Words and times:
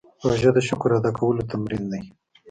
روژه 0.27 0.49
د 0.55 0.59
شکر 0.67 0.89
ادا 0.97 1.11
کولو 1.17 1.47
تمرین 1.51 1.83
دی. 1.91 2.01